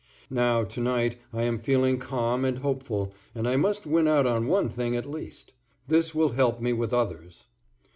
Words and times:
Now, 0.31 0.63
to 0.63 0.81
night 0.81 1.19
I 1.31 1.43
am 1.43 1.59
feeling 1.59 1.99
calm 1.99 2.43
and 2.43 2.57
hopeful 2.57 3.13
and 3.35 3.47
I 3.47 3.55
must 3.55 3.85
win 3.85 4.07
out 4.07 4.25
on 4.25 4.47
one 4.47 4.67
thing 4.67 4.95
at 4.95 5.05
least. 5.05 5.53
This 5.87 6.15
will 6.15 6.29
help 6.29 6.59
me 6.59 6.73
with 6.73 6.91
others. 6.91 7.45